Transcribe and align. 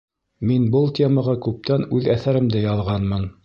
Мин 0.51 0.63
был 0.75 0.89
темаға 1.01 1.37
күптән 1.49 1.87
үҙ 1.99 2.11
әҫәремде 2.17 2.67
яҙғанмын. 2.69 3.33